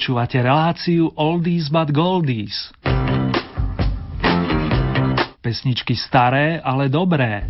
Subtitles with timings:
[0.00, 2.72] Počúvate reláciu Oldies but Goldies.
[5.44, 7.44] Pesničky staré, ale dobré.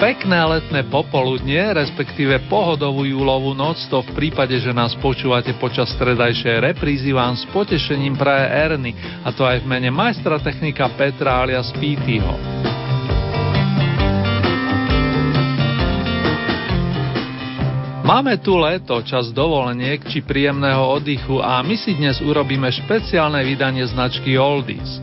[0.00, 6.72] Pekné letné popoludnie, respektíve pohodovú júlovú noc, to v prípade, že nás počúvate počas stredajšej
[6.72, 11.68] reprízy, vám s potešením praje Erny, a to aj v mene majstra technika Petra alias
[11.76, 12.71] Pítyho.
[18.02, 23.86] Máme tu leto, čas dovoleniek či príjemného oddychu a my si dnes urobíme špeciálne vydanie
[23.86, 24.98] značky Oldies.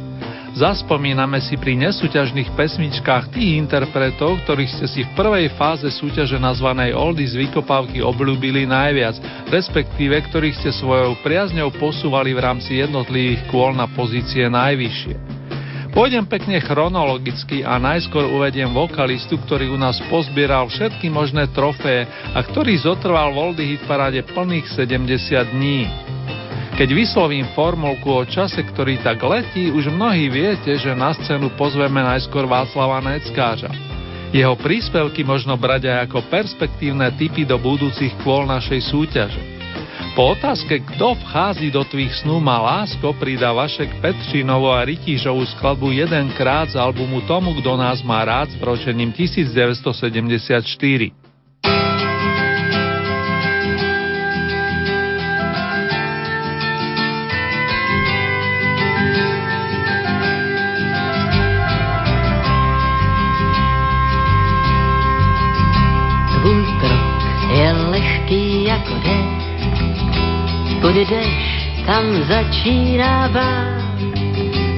[0.60, 6.92] Zaspomíname si pri nesúťažných pesmičkách tých interpretov, ktorých ste si v prvej fáze súťaže nazvanej
[6.92, 9.16] Oldies vykopávky obľúbili najviac,
[9.48, 15.39] respektíve ktorých ste svojou priazňou posúvali v rámci jednotlivých kôl na pozície najvyššie.
[15.90, 22.40] Pôjdem pekne chronologicky a najskôr uvediem vokalistu, ktorý u nás pozbieral všetky možné trofeje a
[22.46, 25.90] ktorý zotrval v Oldy Hit paráde plných 70 dní.
[26.78, 32.00] Keď vyslovím formulku o čase, ktorý tak letí, už mnohí viete, že na scénu pozveme
[32.00, 33.74] najskôr Václava Neckáža.
[34.32, 39.59] Jeho príspevky možno brať aj ako perspektívne typy do budúcich kôl našej súťaže.
[40.20, 45.96] Po otázke, kto vchází do tvých snú má lásko, pridá Vašek Petřinovo a Rytížovú skladbu
[45.96, 51.16] jedenkrát z albumu Tomu, kto nás má rád s vročením 1974.
[70.90, 74.02] Kud jdeš, tam začíná bát,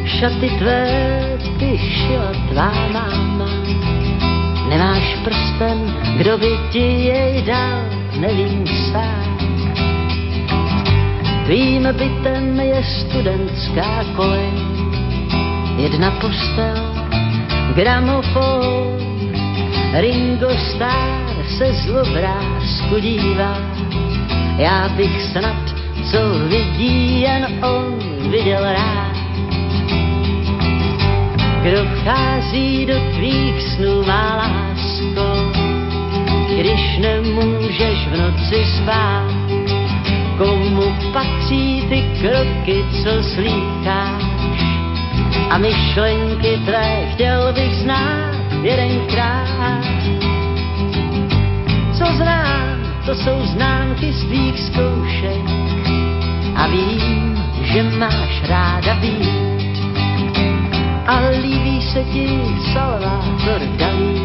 [0.06, 0.88] šaty tvé
[1.60, 3.48] ty šila tvá máma.
[4.70, 7.84] Nemáš prsten, kdo by ti jej dal,
[8.20, 9.38] nevím sám.
[11.46, 14.60] Tvým bytem je studentská kolej,
[15.78, 16.92] jedna postel,
[17.76, 19.00] gramofon,
[19.94, 23.58] Ringo Starr se zlobrázku dívá,
[24.58, 25.81] já bych snad
[26.12, 26.18] co
[26.48, 28.00] vidí jen on
[28.32, 29.12] viděl rád.
[31.62, 35.52] Kdo vchází do tvých snů, má lásko,
[36.60, 39.32] když nemůžeš v noci spát.
[40.38, 44.24] Komu patří ty kroky, co slýcháš?
[45.50, 49.84] A myšlenky tvé chtěl bych znát jedenkrát.
[51.98, 55.42] Co znám, to jsou známky z tvých zkoušek
[56.56, 59.82] a vím, že máš ráda být.
[61.08, 62.42] A líbí se ti
[62.74, 64.22] Salvador Dalí,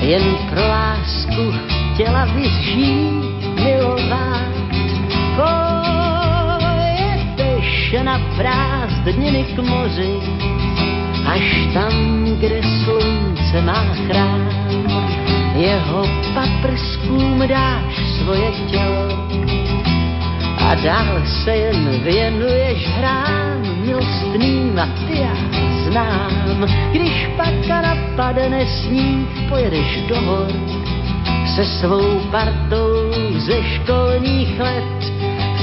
[0.00, 1.52] jen pro lásku
[1.94, 3.24] chtěla bys žít,
[3.64, 4.54] milovat.
[6.56, 6.84] Pojedeš
[8.02, 10.20] na prázdniny k moři,
[11.26, 14.48] až tam, kde slunce má chrám.
[15.56, 19.08] Jeho paprskům dáš svoje tělo,
[20.58, 25.36] a dál se jen věnuješ hrám milostným a ty já
[25.84, 26.66] znám.
[26.92, 30.52] Když pak napadne sníh, pojedeš do hor
[31.54, 35.12] se svou partou ze školních let.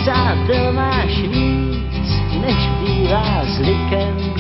[0.02, 2.12] Přátel máš víc,
[2.42, 4.31] než bývá zvykem,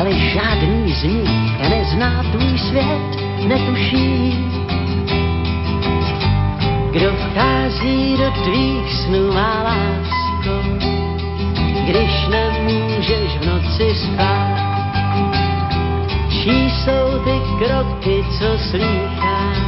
[0.00, 3.10] ale žádný z nich nezná tvůj svět,
[3.48, 4.34] netuší,
[6.90, 10.54] kdo vchází do tvých snů, má lásko,
[11.84, 14.60] když nemůžeš v noci spát.
[16.30, 19.58] Čí jsou ty kroky, co slýcháš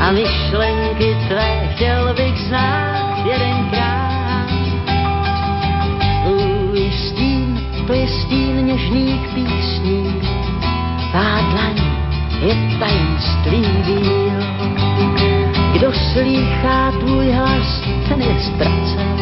[0.00, 4.05] a myšlenky tvé chtěl bych znát jedenkrát.
[7.86, 10.14] Stín, to je stín něžných písní,
[11.10, 11.76] tvá dlaň
[12.40, 14.40] je tajemství víl.
[15.72, 19.16] Kdo slýchá tvůj hlas, ten je ztracen,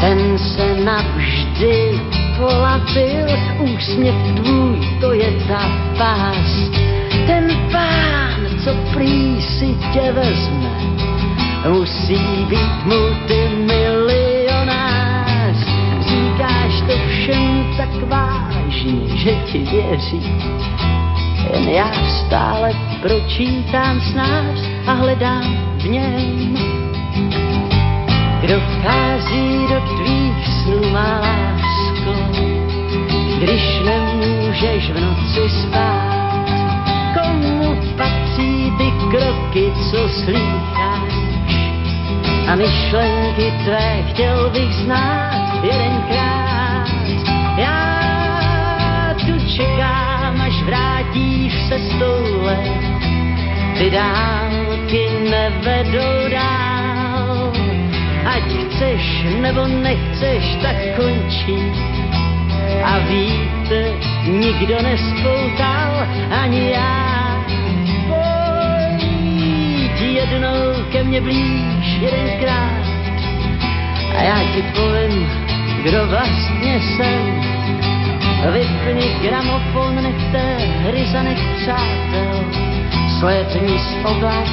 [0.00, 2.00] ten se navždy
[2.38, 3.26] polavil,
[3.58, 6.70] úsměv tvůj, to je ta pás.
[7.26, 10.70] Ten pán, co prý si tě vezme,
[11.68, 15.56] musí být multimilionář.
[16.00, 20.22] Říkáš to všem tak vážně, že ti věří,
[21.52, 22.72] jen já stále
[23.02, 26.58] pročítám snář a hledám v něm.
[28.40, 32.14] Kdo vchází do tvých snů, má lásko,
[33.38, 36.12] když nemůžeš v noci spát.
[37.14, 41.12] Komu patří ty kroky, co slýcháš
[42.48, 46.41] a myšlenky tvé chtěl bych znát jedenkrát.
[51.72, 52.56] Se stole,
[53.78, 57.52] ty dálky nevedou dál.
[58.26, 61.56] Ať chceš nebo nechceš, tak končí
[62.84, 63.80] a víte,
[64.26, 66.06] nikdo nespoutal,
[66.42, 67.44] ani já.
[68.08, 72.86] Pojď jednou ke mně blíž jedenkrát
[74.18, 75.28] a já ti povím,
[75.82, 77.42] kdo vlastně jsem.
[78.42, 80.42] Vypni gramofon, nechte
[80.82, 81.22] hry za
[81.56, 82.44] přátel,
[83.18, 84.48] slétni z oblak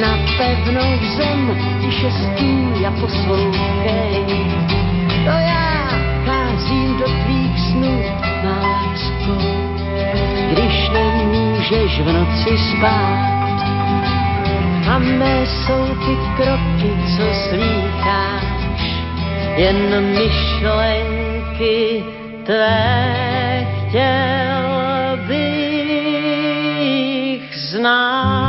[0.00, 4.24] na pevnou zem, tiše stůj a poslouchej.
[5.24, 5.88] To já
[6.26, 8.02] cházím do tvých snů,
[8.44, 9.38] lásko,
[10.50, 13.34] když nemůžeš v noci spát
[14.88, 18.44] a mé jsou ty kroky, co slýcháš,
[19.56, 22.04] jen myšlenky
[22.44, 26.36] tvé chtěl bych
[27.56, 28.43] znát.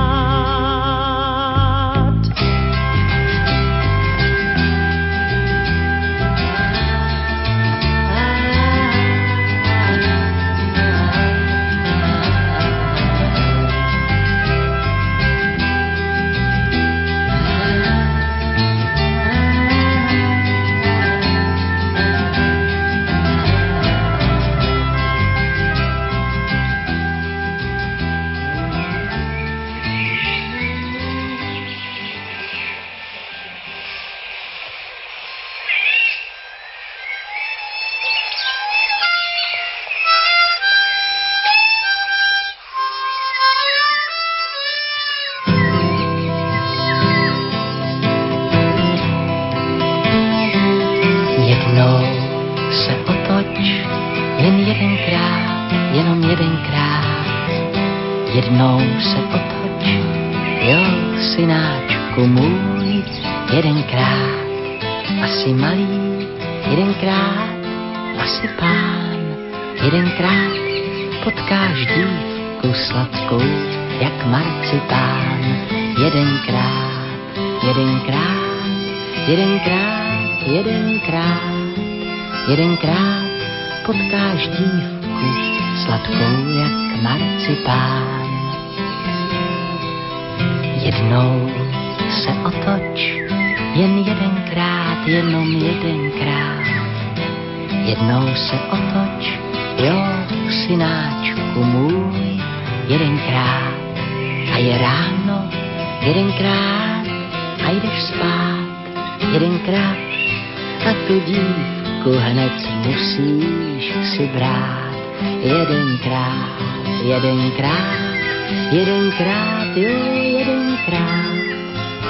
[118.71, 121.35] Jedenkrát, jo, jedenkrát,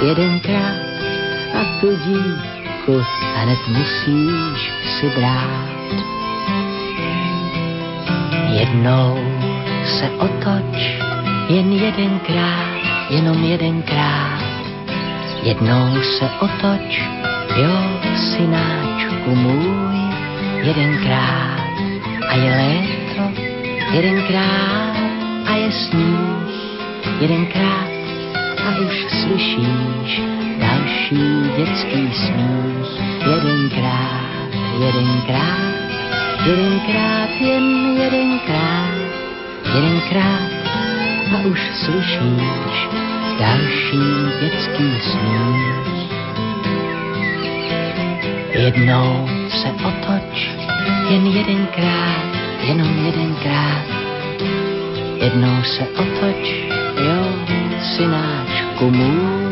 [0.02, 0.86] jedenkrát.
[1.54, 3.04] A tu dívku
[3.36, 5.66] hned musíš si brát.
[8.50, 9.18] Jednou
[9.84, 10.76] se otoč,
[11.48, 14.40] jen jedenkrát, jenom jedenkrát.
[15.42, 17.02] Jednou se otoč,
[17.56, 17.76] jo,
[18.16, 19.96] synáčku můj
[20.62, 21.60] jedenkrát
[22.28, 23.42] a je léto,
[23.92, 24.95] jedenkrát
[25.46, 26.50] a je sníh,
[27.20, 27.90] jedenkrát
[28.66, 30.20] a už slyšíš
[30.58, 31.24] další
[31.56, 32.90] dětský smích,
[33.26, 34.50] jedenkrát,
[34.80, 35.74] jedenkrát,
[36.46, 38.94] jedenkrát, jen jedenkrát,
[39.74, 40.50] jedenkrát
[41.34, 42.88] a už slyšíš
[43.38, 44.06] další
[44.40, 46.10] dětský smích.
[48.52, 50.50] Jednou se otoč,
[51.10, 52.24] jen jedenkrát,
[52.62, 53.95] jenom jedenkrát.
[55.20, 57.18] Jednou se otoč, jo,
[57.96, 59.45] synáčku můj,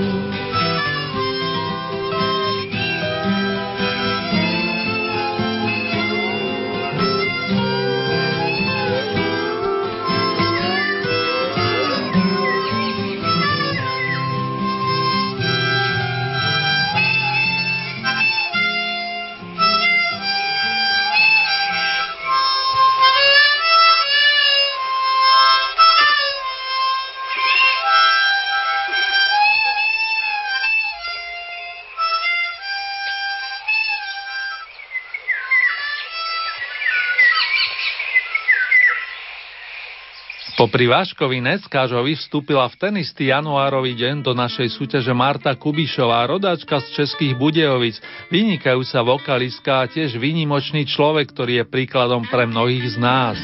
[40.64, 46.80] Popri Váškovi Neckážovi vstúpila v ten istý januárový deň do našej súťaže Marta Kubišová, rodáčka
[46.80, 48.00] z Českých Budejovic,
[48.32, 53.36] vynikajúca vokalistka a tiež výnimočný človek, ktorý je príkladom pre mnohých z nás.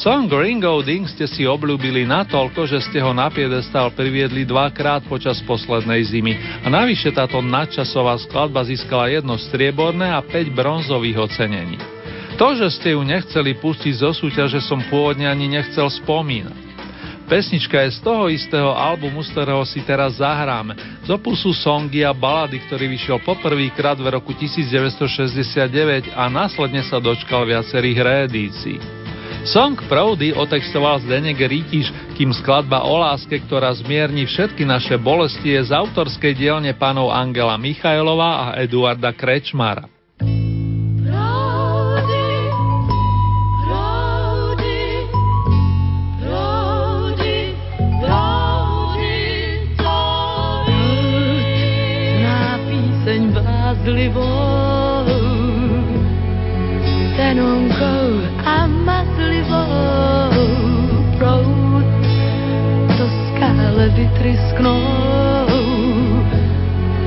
[0.00, 5.36] Song Ringo Ding ste si obľúbili natoľko, že ste ho na piedestal priviedli dvakrát počas
[5.44, 11.95] poslednej zimy a navyše táto nadčasová skladba získala jedno strieborné a 5 bronzových ocenení.
[12.36, 16.68] To, že ste ju nechceli pustiť zo súťaže, som pôvodne ani nechcel spomínať.
[17.26, 20.76] Pesnička je z toho istého albumu, z ktorého si teraz zahráme.
[21.02, 27.48] Z opusu songy a balady, ktorý vyšiel poprvýkrát v roku 1969 a následne sa dočkal
[27.48, 28.78] viacerých reedícií.
[29.48, 31.88] Song Proudy otextoval Zdenek Rítiš,
[32.20, 37.56] kým skladba o láske, ktorá zmierni všetky naše bolesti, je z autorskej dielne pánov Angela
[37.56, 39.95] Michajlova a Eduarda Krečmara.
[53.86, 55.06] Mazlivou,
[57.16, 60.30] tenonkou a mazlivou
[61.18, 61.86] proud
[62.98, 64.82] do skále vytrysknou,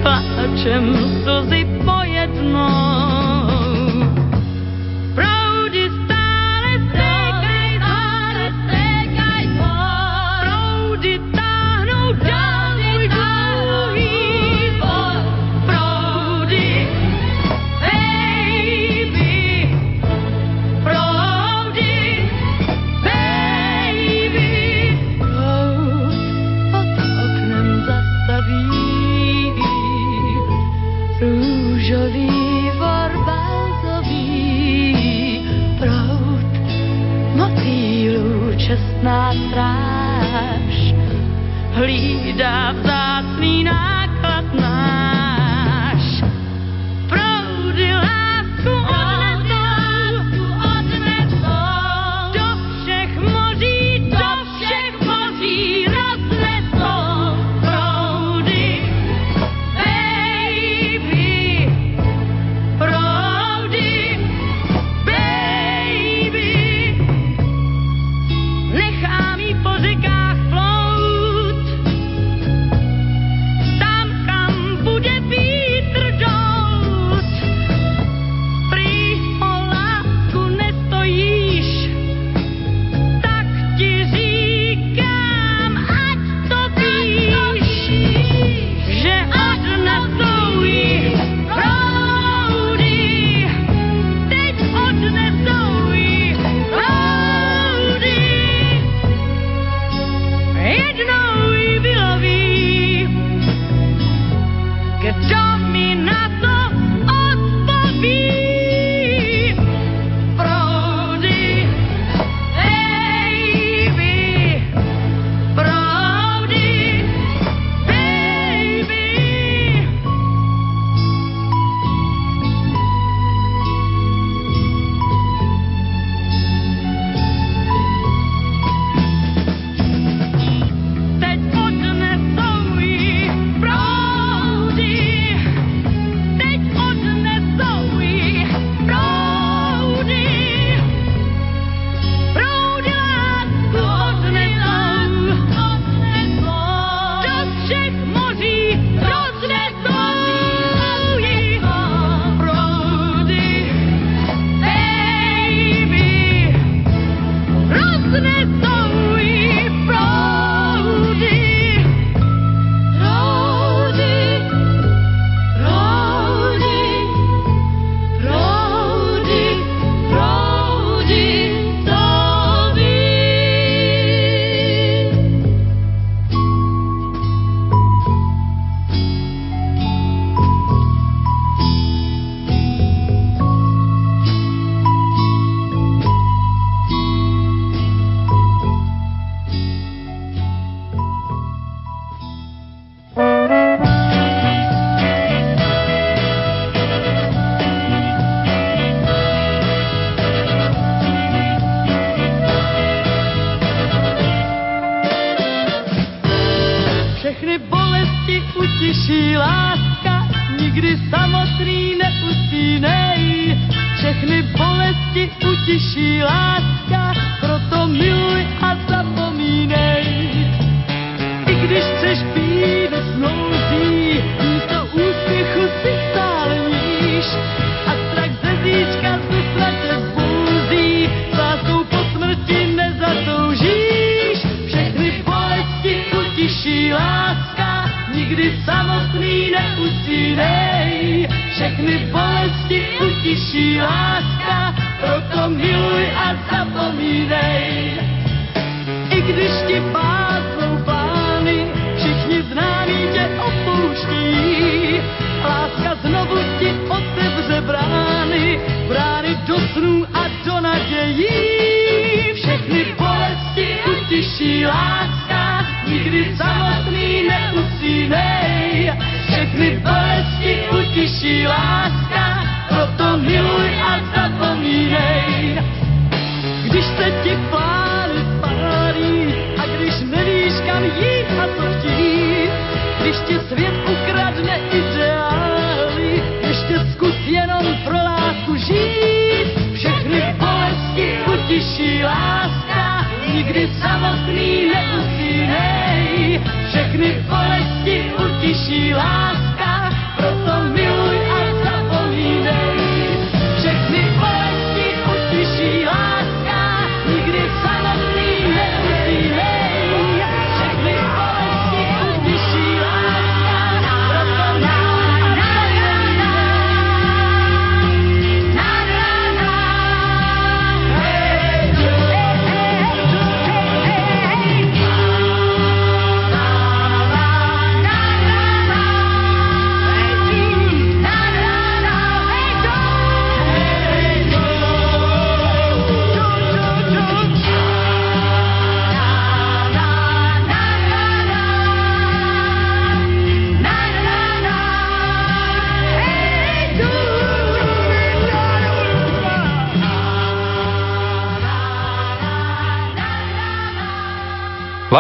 [0.02, 1.69] pláčem slzy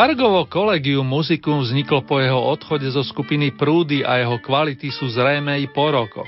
[0.09, 5.61] Vargovo kolegium muzikum vzniklo po jeho odchode zo skupiny Prúdy a jeho kvality sú zrejme
[5.61, 6.25] i po rokoch.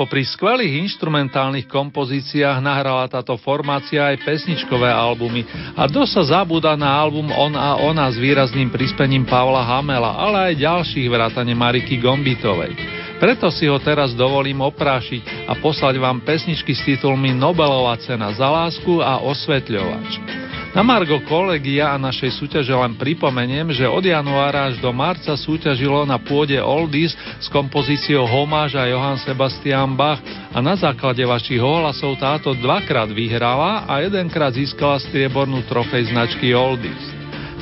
[0.00, 5.44] Popri skvelých instrumentálnych kompozíciách nahrala táto formácia aj pesničkové albumy
[5.76, 10.48] a dosť sa zabúda na album On a ona s výrazným prispením Pavla Hamela, ale
[10.48, 12.72] aj ďalších vrátane Mariky Gombitovej.
[13.20, 18.48] Preto si ho teraz dovolím oprášiť a poslať vám pesničky s titulmi Nobelová cena za
[18.48, 20.47] lásku a Osvetľovač.
[20.78, 26.06] Na Margo kolegia a našej súťaže len pripomeniem, že od januára až do marca súťažilo
[26.06, 30.22] na pôde Oldies s kompozíciou Homáž a Johann Sebastian Bach
[30.54, 37.17] a na základe vašich ohlasov táto dvakrát vyhrala a jedenkrát získala striebornú trofej značky Oldies.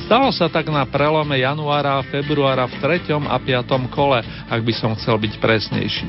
[0.07, 3.11] Stalo sa tak na prelome januára a februára v 3.
[3.27, 3.91] a 5.
[3.91, 6.07] kole, ak by som chcel byť presnejší.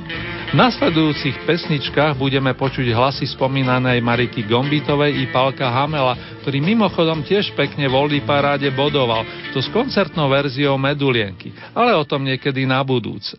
[0.48, 6.14] V nasledujúcich pesničkách budeme počuť hlasy spomínanej Mariky Gombitovej i Palka Hamela,
[6.46, 12.22] ktorý mimochodom tiež pekne v paráde bodoval, to s koncertnou verziou Medulienky, ale o tom
[12.22, 13.34] niekedy na budúce.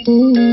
[0.07, 0.44] you.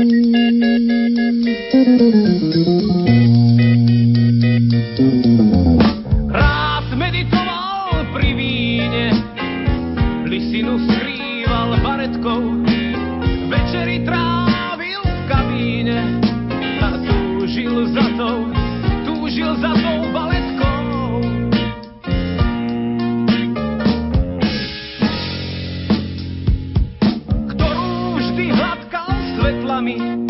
[29.83, 30.23] Život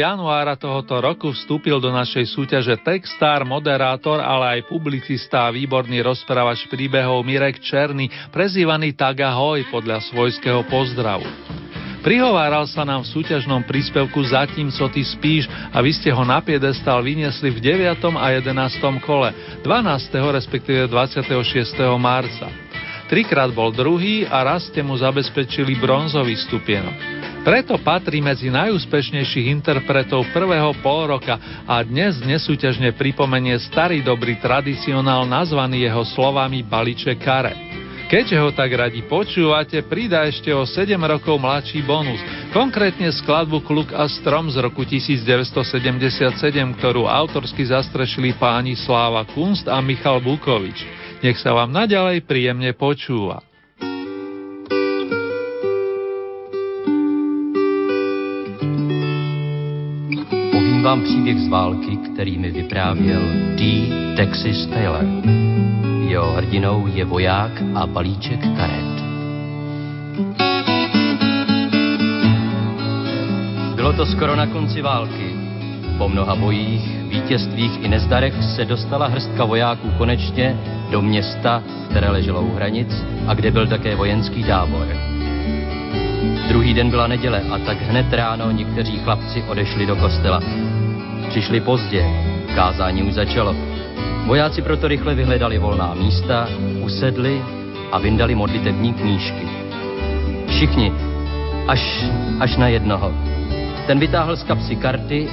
[0.00, 6.64] januára tohoto roku vstúpil do našej súťaže textár, moderátor, ale aj publicista a výborný rozprávač
[6.72, 11.28] príbehov Mirek Černý, prezývaný Taga Hoj podľa svojského pozdravu.
[12.00, 16.40] Prihováral sa nám v súťažnom príspevku Zatím, co ty spíš a vy ste ho na
[16.40, 18.08] piedestal vyniesli v 9.
[18.16, 18.56] a 11.
[19.04, 19.68] kole, 12.
[20.32, 21.28] respektíve 26.
[22.00, 22.48] marca.
[23.12, 27.21] Trikrát bol druhý a raz ste mu zabezpečili bronzový stupienok.
[27.42, 31.34] Preto patrí medzi najúspešnejších interpretov prvého polroka
[31.66, 37.50] a dnes nesúťažne pripomenie starý dobrý tradicionál nazvaný jeho slovami Baliče Kare.
[38.06, 42.22] Keďže ho tak radi počúvate, pridá ešte o 7 rokov mladší bonus,
[42.54, 45.58] konkrétne skladbu Kluk a strom z roku 1977,
[46.78, 50.78] ktorú autorsky zastrešili páni Sláva Kunst a Michal Bukovič.
[51.26, 53.42] Nech sa vám naďalej príjemne počúva.
[60.82, 63.22] Vám příběh z války, který mi vyprávěl
[63.54, 63.88] D.
[64.16, 65.04] Texas Taylor.
[66.08, 69.02] Jeho hrdinou je voják a balíček karet.
[73.74, 75.34] Bylo to skoro na konci války.
[75.98, 80.56] Po mnoha bojích, vítězstvích i nezdarech se dostala hrstka vojáků konečně
[80.90, 84.86] do města, které leželo u hranic a kde byl také vojenský tábor.
[86.48, 90.40] Druhý den byla neděle a tak hned ráno někteří chlapci odešli do kostela.
[91.32, 92.04] Přišli pozdě,
[92.54, 93.56] kázání už začalo.
[94.26, 96.48] Vojáci proto rychle vyhledali volná místa,
[96.80, 97.42] usedli
[97.92, 99.48] a vyndali modlitební knížky.
[100.48, 100.92] Všichni,
[101.68, 102.04] až,
[102.40, 103.12] až na jednoho.
[103.86, 105.28] Ten vytáhl z kapsy karty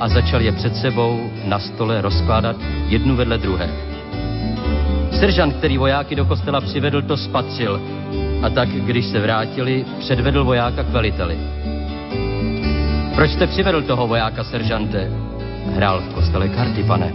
[0.00, 2.56] a začal je před sebou na stole rozkládat
[2.88, 3.70] jednu vedle druhé.
[5.12, 7.80] Seržant, který vojáky do kostela přivedl, to spatřil
[8.42, 11.38] a tak, když se vrátili, předvedl vojáka k veliteli.
[13.14, 15.29] Proč jste přivedl toho vojáka, seržante?
[15.66, 17.12] Hrál v kostele karty, pane.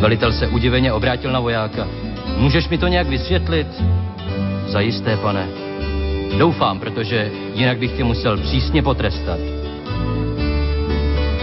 [0.00, 1.88] Velitel se udiveně obrátil na vojáka.
[2.36, 3.66] Můžeš mi to nějak vysvětlit?
[4.66, 5.48] Zajisté, pane.
[6.38, 9.38] Doufám, protože jinak bych tě musel přísně potrestat.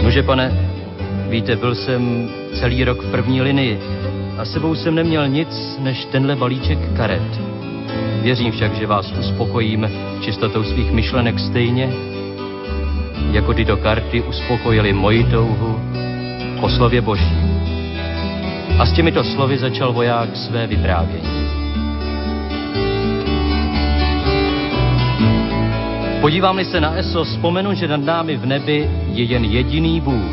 [0.02, 0.70] Nože, pane,
[1.28, 2.28] víte, byl jsem
[2.60, 3.80] celý rok v první linii
[4.38, 7.40] a sebou jsem neměl nic než tenhle balíček karet.
[8.22, 11.92] Věřím však, že vás uspokojím čistotou svých myšlenek stejně,
[13.30, 15.80] jako tyto karty uspokojily moji touhu
[16.60, 17.36] po slově Boží.
[18.78, 21.44] A s těmito slovy začal voják své vyprávění.
[26.20, 30.32] Podívám-li se na ESO, vzpomenu, že nad námi v nebi je jen jediný Bůh.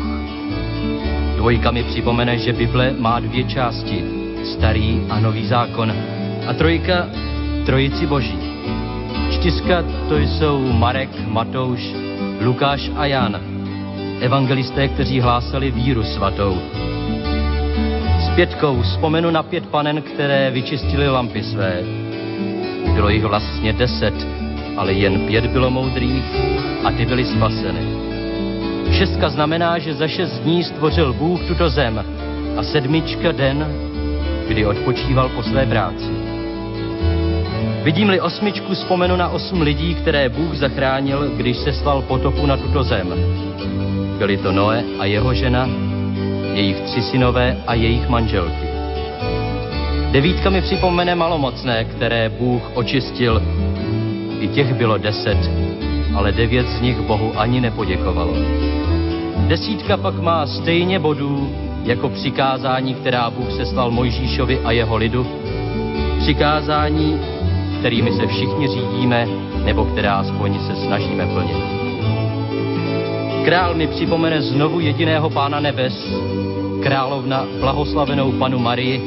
[1.36, 4.04] Dvojka mi připomene, že Bible má dvě části,
[4.44, 5.92] starý a nový zákon,
[6.46, 7.06] a trojka
[7.66, 8.38] trojici boží.
[9.30, 11.80] Čtyřka to jsou Marek, Matouš,
[12.42, 13.40] Lukáš a Jan,
[14.20, 16.58] evangelisté, kteří hlásali víru svatou.
[18.20, 21.82] S pětkou vzpomenu na pět panen, které vyčistili lampy své.
[22.94, 24.14] Bylo jich vlastně deset,
[24.76, 26.24] ale jen pět bylo moudrých
[26.84, 27.80] a ty byly spaseny.
[28.92, 32.04] Šestka znamená, že za šest dní stvořil Bůh tuto zem
[32.56, 33.66] a sedmička den,
[34.48, 36.21] kdy odpočíval po své práci.
[37.82, 42.82] Vidím-li osmičku, vzpomenu na osm lidí, které Bůh zachránil, když se sval potopu na tuto
[42.82, 43.14] zem.
[44.18, 45.68] Byli to Noé a jeho žena,
[46.54, 48.66] jejich tři synové a jejich manželky.
[50.12, 53.42] Devítka mi připomene malomocné, které Bůh očistil.
[54.40, 55.50] I těch bylo deset,
[56.14, 58.34] ale devět z nich Bohu ani nepoděkovalo.
[59.46, 61.52] Desítka pak má stejně bodů
[61.84, 65.26] jako přikázání, která Bůh seslal Mojžíšovi a jeho lidu.
[66.18, 67.31] Přikázání,
[67.82, 69.26] kterými se všichni řídíme,
[69.64, 71.56] nebo která aspoň se snažíme plnit.
[73.44, 76.14] Král mi připomene znovu jediného pána nebes,
[76.82, 79.02] královna blahoslavenou panu Marii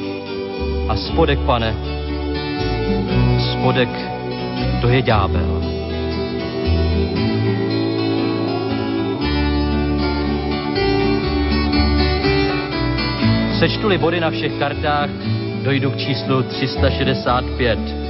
[0.89, 1.75] a spodek, pane,
[3.51, 3.89] spodek,
[4.81, 5.63] to je ďábel.
[13.59, 15.09] Sečtu-li body na všech kartách,
[15.63, 18.04] dojdu k číslu 365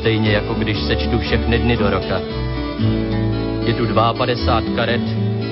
[0.00, 2.20] stejně jako když sečtu všechny dny do roka.
[3.64, 5.00] Je tu 52 karet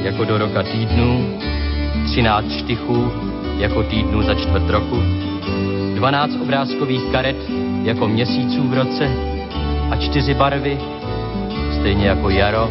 [0.03, 1.39] jako do roka týdnů,
[2.07, 3.13] 13 štychů
[3.59, 5.03] jako týdnů za čtvrt roku,
[5.95, 7.37] 12 obrázkových karet
[7.83, 9.11] jako měsíců v roce
[9.91, 10.79] a čtyři barvy,
[11.81, 12.71] stejně jako jaro,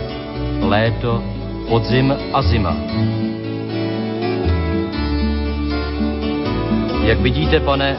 [0.62, 1.24] léto,
[1.70, 2.78] podzim a zima.
[7.04, 7.98] Jak vidíte, pane,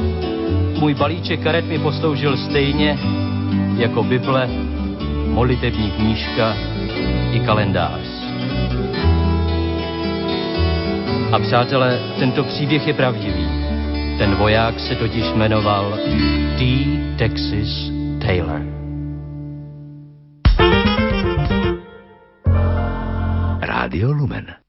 [0.79, 2.99] můj balíček karet mi posloužil stejně,
[3.77, 4.49] jako Bible,
[5.27, 6.55] molitevní knížka
[7.33, 8.01] i kalendář.
[11.33, 13.49] A přátelé, tento příběh je pravdivý.
[14.19, 15.99] Ten voják se totiž jmenoval
[16.59, 16.65] T.
[17.19, 18.63] Texas Taylor.
[23.61, 24.68] Radio Lumen.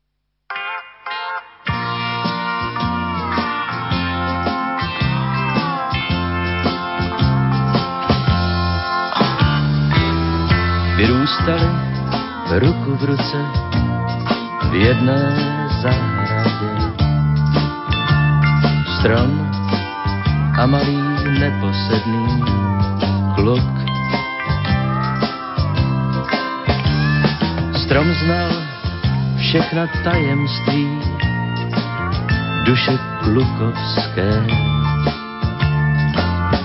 [11.29, 11.69] Vyrůstali
[12.59, 13.37] ruku v ruce
[14.71, 15.35] v jedné
[15.81, 16.71] zahradě.
[18.99, 19.51] Strom
[20.59, 20.97] a malý
[21.39, 22.43] neposedný
[23.35, 23.69] kluk.
[27.83, 28.49] Strom znal
[29.37, 30.99] všechna tajemství
[32.65, 34.45] duše klukovské.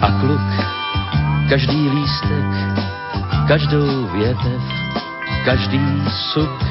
[0.01, 0.49] A kluk
[1.49, 2.74] každý lístek,
[3.49, 4.63] každou větev,
[5.45, 6.03] každý
[6.33, 6.65] suk,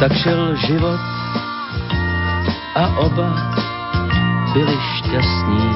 [0.00, 1.00] tak šel život
[2.74, 3.28] a oba
[4.52, 5.74] byli šťastní.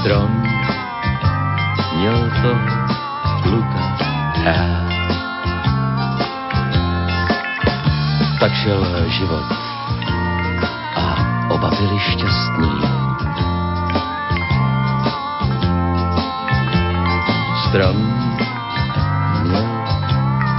[0.00, 0.42] Strom
[1.96, 2.52] měl to
[3.42, 3.82] kluka
[4.44, 4.90] rád.
[8.40, 9.46] Tak šel život
[10.96, 11.06] a
[11.48, 12.99] oba byli šťastní.
[17.70, 17.96] Strom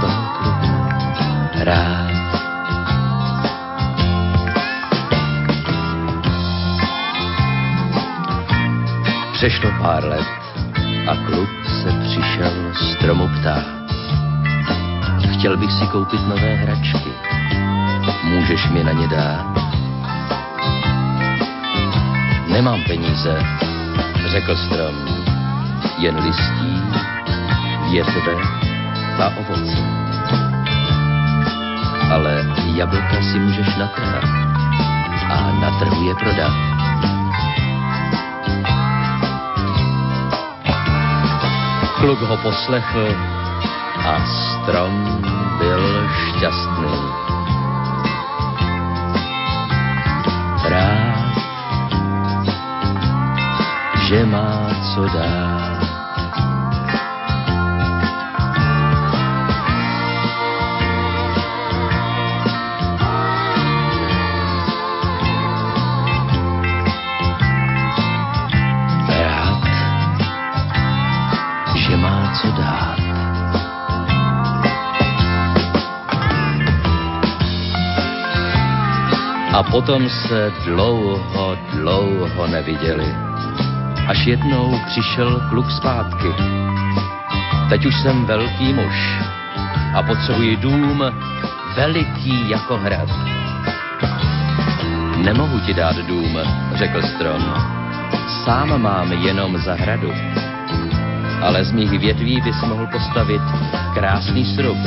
[0.00, 0.72] toho kluka
[1.64, 2.08] rád.
[9.32, 10.26] Přešlo pár let
[11.08, 11.50] a kluk
[11.82, 12.52] se přišel
[12.92, 13.64] stromu ptát.
[15.32, 17.12] Chtěl bych si koupit nové hračky.
[18.24, 19.46] Můžeš mi na ně dát?
[22.48, 23.42] Nemám peníze,
[24.26, 25.21] řekl strom.
[26.02, 26.82] Jen listí,
[27.90, 28.34] větve
[29.24, 29.78] a ovoce.
[32.12, 34.24] Ale jablka si můžeš natrhat
[35.30, 36.52] a na trhu je prodat.
[42.00, 43.14] Kluk ho poslechl
[44.06, 45.22] a strom
[45.58, 46.94] byl šťastný.
[50.68, 51.34] Rád,
[54.08, 55.91] že má co dát.
[79.62, 83.14] A potom se dlouho, dlouho neviděli.
[84.08, 86.28] Až jednou přišel kluk zpátky.
[87.68, 89.18] Teď už jsem velký muž
[89.94, 91.04] a potřebuji dům
[91.76, 93.08] veliký jako hrad.
[95.16, 96.38] Nemohu ti dát dům,
[96.74, 97.54] řekl strom.
[98.44, 100.12] Sám mám jenom zahradu.
[101.42, 103.42] Ale z mých větví bys mohl postavit
[103.94, 104.78] krásný srub.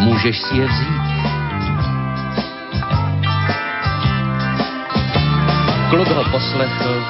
[0.00, 0.97] Můžeš si je vzít.
[5.90, 7.02] Kluk ho poslechl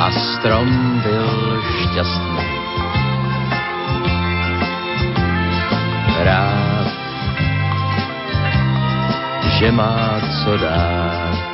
[0.00, 2.46] a strom byl šťastný.
[6.24, 6.92] Rád,
[9.58, 11.49] že má co dát.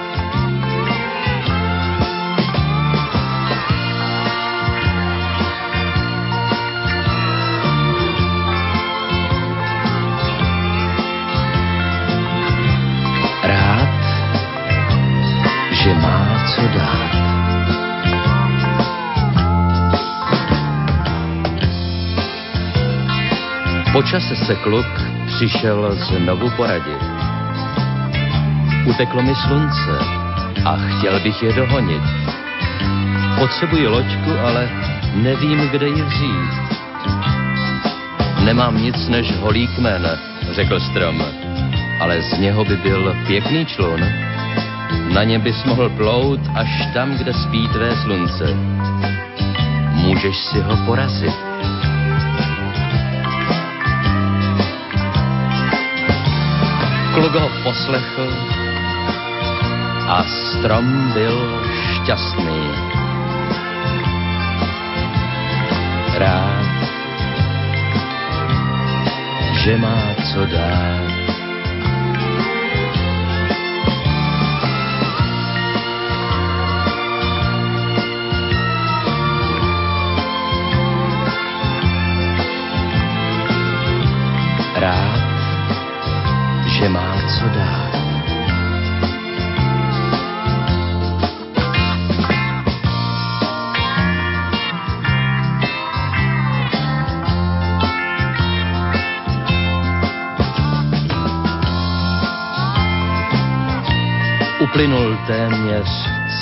[24.11, 24.87] Čase se kluk
[25.27, 27.03] přišel znovu poradit.
[28.87, 29.99] Uteklo mi slunce
[30.65, 32.03] a chtěl bych je dohonit.
[33.39, 34.71] Potřebuji loďku, ale
[35.15, 36.51] nevím, kde ji vzít.
[38.45, 40.19] Nemám nic než holý kmen,
[40.51, 41.23] řekl strom,
[42.01, 44.01] ale z něho by byl pěkný člun.
[45.15, 48.55] Na něm bys mohl plout až tam, kde spí tvé slunce.
[49.93, 51.56] Můžeš si ho porazit.
[57.27, 58.31] Kluk ho poslechl
[60.07, 62.63] a strom byl šťastný.
[66.15, 66.71] Rád,
[69.59, 71.07] že má co dát
[87.39, 87.87] co dá.
[104.61, 105.89] Uplynul téměř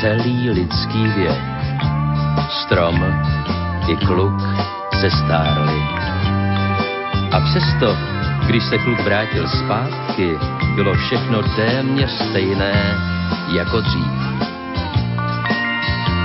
[0.00, 1.44] celý lidský věk.
[2.50, 3.04] Strom
[3.88, 4.42] i kluk
[5.00, 5.82] se stárli.
[7.32, 7.96] A přesto,
[8.46, 10.38] když se kluk vrátil zpátky,
[10.74, 12.72] bylo všechno téměř stejné
[13.52, 14.12] jako dřív.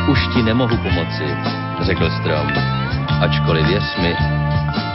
[0.07, 1.37] Už ti nemohu pomoci,
[1.81, 2.47] řekl strom,
[3.21, 4.15] ačkoliv věř mi,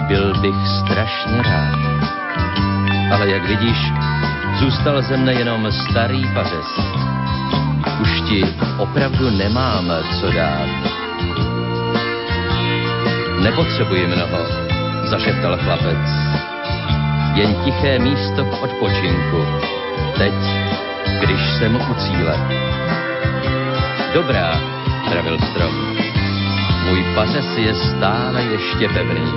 [0.08, 1.78] byl bych strašně rád.
[3.12, 3.92] Ale jak vidíš,
[4.58, 6.66] zůstal ze mne jenom starý pařez.
[8.00, 8.44] Už ti
[8.78, 10.68] opravdu nemám co dát.
[13.42, 14.38] Nepotřebuji mnoho,
[15.10, 16.33] zašeptal chlapec.
[17.34, 19.46] Jen tiché místo k odpočinku.
[20.18, 20.34] Teď,
[21.20, 22.48] když jsem u cíle.
[24.14, 24.60] Dobrá,
[25.10, 25.74] pravil strom.
[26.84, 29.32] Můj pařez je stále ještě pevný.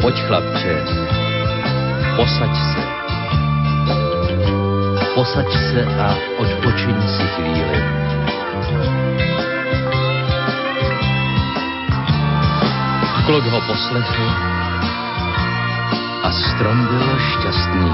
[0.00, 0.84] Pojď, chlapče,
[2.16, 2.80] posaď se.
[5.14, 7.84] Posaď se a odpočiň si chvíli.
[13.26, 14.53] Kluk ho poslechl
[16.24, 17.92] a strom byl šťastný.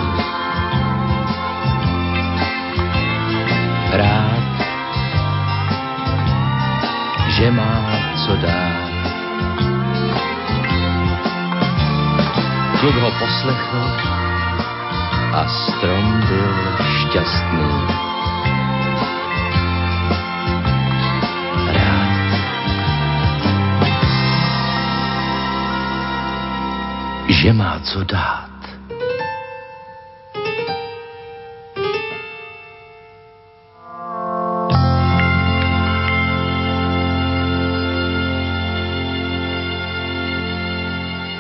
[3.91, 4.47] Rád,
[7.29, 7.75] že má
[8.25, 8.91] co dát.
[12.81, 13.83] Kluk ho poslechl
[15.35, 16.55] a strom byl
[16.87, 18.10] šťastný.
[27.41, 28.53] Že má co dát.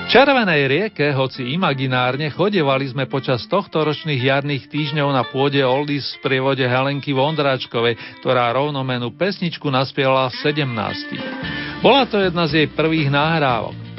[0.08, 6.24] Červenej rieke, hoci imaginárne, chodevali sme počas tohto ročných jarných týždňov na pôde Oldies v
[6.24, 11.84] prievode Helenky Vondráčkovej, ktorá rovnomenú pesničku naspievala v 17.
[11.84, 13.89] Bola to jedna z jej prvých nahrávok.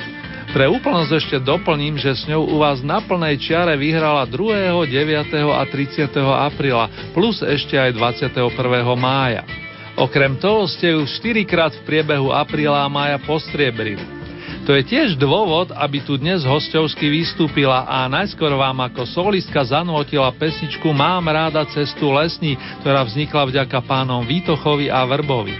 [0.51, 5.31] Pre úplnosť ešte doplním, že s ňou u vás na plnej čiare vyhrala 2., 9.
[5.47, 6.11] a 30.
[6.27, 8.51] apríla, plus ešte aj 21.
[8.99, 9.47] mája.
[9.95, 14.03] Okrem toho ste ju 4 krát v priebehu apríla a mája postriebrili.
[14.67, 20.35] To je tiež dôvod, aby tu dnes hostovsky vystúpila a najskôr vám ako solistka zanútila
[20.35, 25.55] pesničku Mám ráda cestu lesní, ktorá vznikla vďaka pánom Vítochovi a Vrbovi.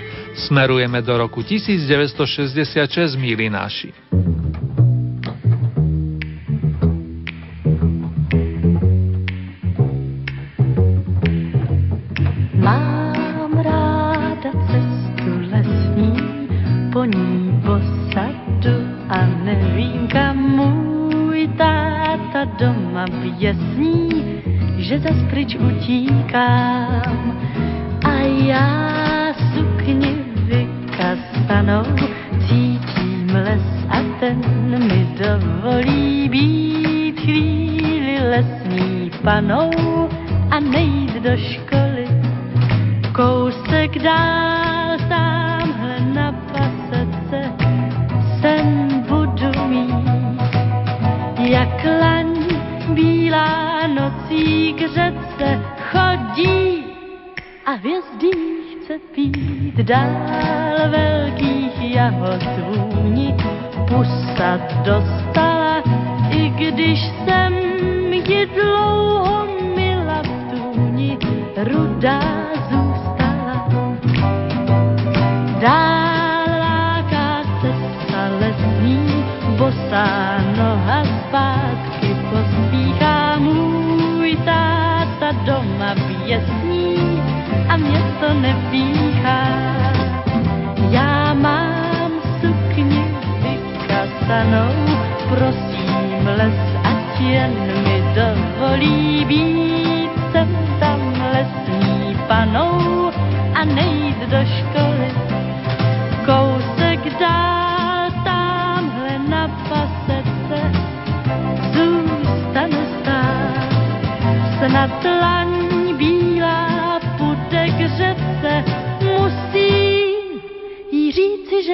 [0.51, 3.95] Smerujeme do roku 1966, milí naši.
[26.41, 27.50] Utíkám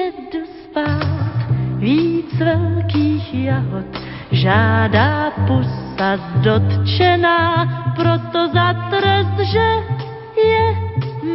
[0.08, 1.48] jdu spát.
[1.78, 9.68] Víc velkých jahod žádá pusa dotčená, proto za trest, že
[10.36, 10.64] je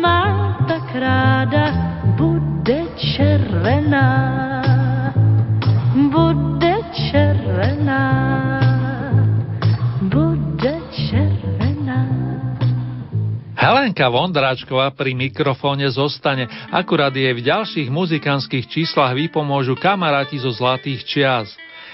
[0.02, 1.72] má tak ráda,
[2.16, 4.34] bude červená.
[6.12, 8.63] Bude červená.
[13.64, 21.08] Helenka Vondráčková pri mikrofóne zostane, akurát jej v ďalších muzikánskych číslach vypomôžu kamaráti zo Zlatých
[21.08, 21.48] čias.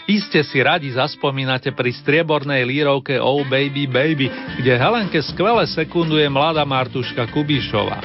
[0.09, 6.65] Iste si radi zaspomínate pri striebornej lírovke Oh Baby Baby, kde Helenke skvele sekunduje mladá
[6.65, 8.01] Martuška Kubišova.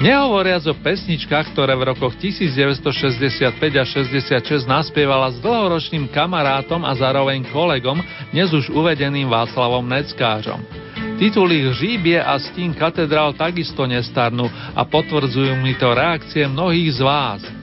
[0.00, 7.44] Nehovoriac o pesničkách, ktoré v rokoch 1965 a 66 naspievala s dlhoročným kamarátom a zároveň
[7.52, 8.00] kolegom,
[8.32, 10.91] dnes už uvedeným Václavom Neckářom.
[11.22, 17.00] Titul ich Žíbie a Stín katedrál takisto nestarnú a potvrdzujú mi to reakcie mnohých z
[17.06, 17.42] vás–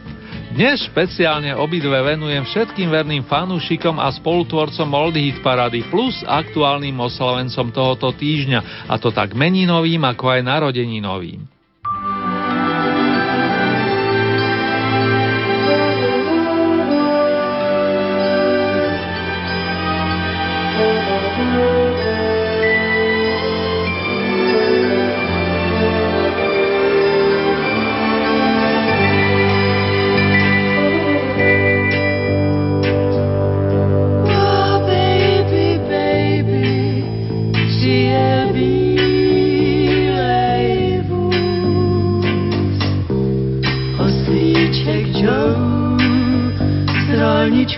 [0.56, 7.70] dnes špeciálne obidve venujem všetkým verným fanúšikom a spolutvorcom Old Hit Parady plus aktuálnym oslavencom
[7.70, 11.59] tohoto týždňa, a to tak meninovým ako aj narodeninovým.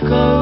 [0.02, 0.41] go.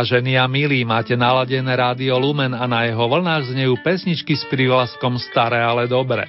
[0.00, 5.20] Vážení a milí, máte naladené rádio Lumen a na jeho vlnách znejú pesničky s prívlaskom
[5.20, 6.24] Staré, ale dobre.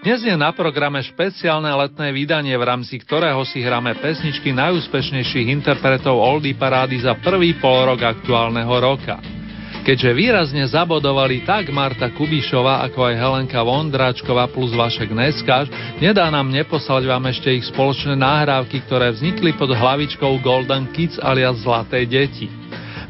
[0.00, 6.16] Dnes je na programe špeciálne letné vydanie, v rámci ktorého si hráme pesničky najúspešnejších interpretov
[6.16, 9.20] Oldy parády za prvý pol rok aktuálneho roka.
[9.84, 15.68] Keďže výrazne zabodovali tak Marta Kubišova, ako aj Helenka Vondráčková plus Vašek Neskáš,
[16.00, 21.60] nedá nám neposlať vám ešte ich spoločné náhrávky, ktoré vznikli pod hlavičkou Golden Kids alias
[21.60, 22.59] Zlaté deti.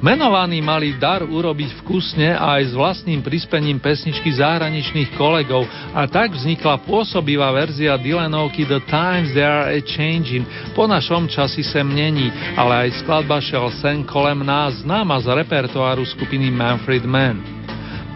[0.01, 6.33] Menovaní mali dar urobiť vkusne a aj s vlastným prispením pesničky zahraničných kolegov a tak
[6.33, 12.33] vznikla pôsobivá verzia Dylanovky The Times They Are a Changing, po našom časi se mnení,
[12.57, 17.45] ale aj skladba šel sen kolem nás, známa z repertoáru skupiny Manfred Mann.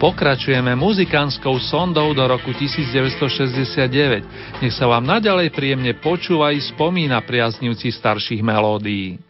[0.01, 4.25] Pokračujeme muzikánskou sondou do roku 1969.
[4.59, 9.21] Nech sa vám naďalej príjemne počúva i spomína priaznivci starších melódií.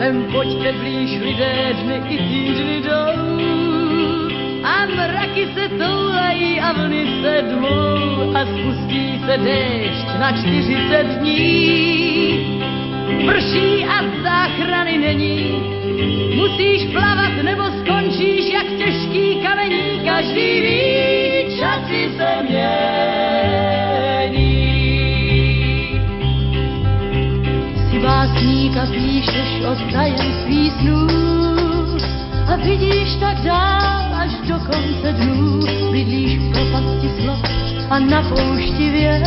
[0.00, 3.36] Sem pojďte blíž lidé, dny i týdny jdou
[4.64, 12.60] a mraky se toulají a vlny se dmou a spustí se déšť na 40 dní.
[13.26, 15.62] Prší a záchrany není,
[16.36, 22.80] musíš plavat nebo skončíš jak těžký kamení, každý ví, časy se mění.
[28.02, 28.86] básník a
[29.60, 31.06] píšeš o tajemství snů
[32.46, 35.60] a vidíš tak dál až do konce dnů.
[35.92, 37.38] Bydlíš v propasti slov
[37.90, 39.22] a na poušti věc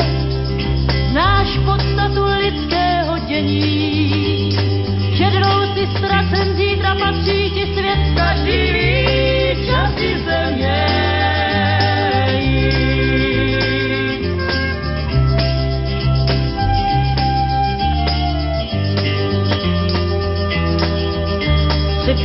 [1.11, 4.51] znáš podstatu lidského dění.
[5.13, 8.82] Že dnou si ztracen, zítra patří ti svět, každý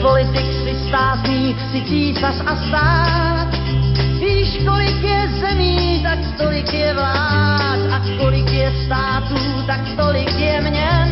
[0.03, 3.49] politik, si státník, si císař a stát.
[4.21, 10.61] Víš, kolik je zemí, tak tolik je vlád a kolik je států, tak tolik je
[10.61, 11.08] měn.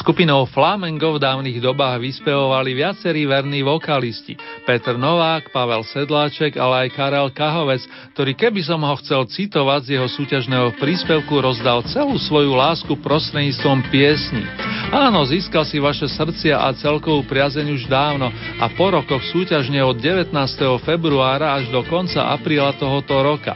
[0.00, 4.32] Skupinou Flamengo v dávnych dobách vyspevovali viacerí verní vokalisti.
[4.64, 7.84] Peter Novák, Pavel Sedláček, ale aj Karel Kahovec,
[8.16, 13.92] ktorý keby som ho chcel citovať z jeho súťažného príspevku, rozdal celú svoju lásku prostredníctvom
[13.92, 14.40] piesni.
[14.88, 20.00] Áno, získal si vaše srdcia a celkovú priazeň už dávno a po rokoch súťažne od
[20.00, 20.32] 19.
[20.80, 23.52] februára až do konca apríla tohoto roka.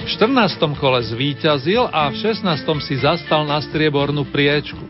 [0.00, 0.56] V 14.
[0.80, 2.46] kole zvíťazil a v 16.
[2.80, 4.89] si zastal na striebornú priečku.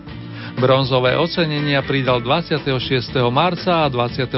[0.61, 2.68] Bronzové ocenenia pridal 26.
[3.32, 4.28] marca a 23.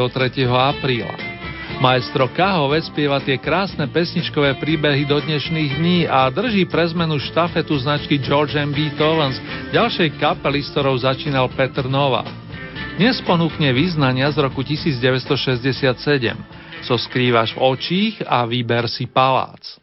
[0.46, 1.10] apríla.
[1.82, 7.74] Maestro Kahovec spieva tie krásne pesničkové príbehy do dnešných dní a drží pre zmenu štafetu
[7.74, 8.70] značky George M.
[8.70, 9.34] Beethovens,
[9.74, 12.22] ďalšej kapely, s ktorou začínal Petr Nova.
[13.02, 15.82] Dnes ponúkne význania z roku 1967.
[16.86, 19.81] So skrývaš v očích a výber si palác.